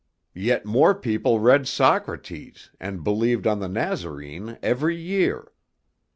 [0.33, 5.51] Yet more people read Socrates, and believed on the Nazarene every year.